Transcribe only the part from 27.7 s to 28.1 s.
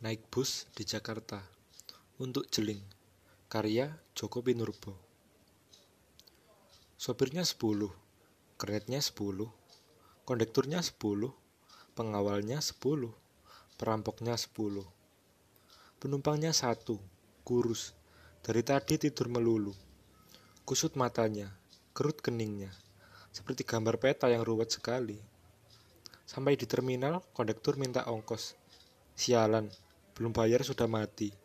minta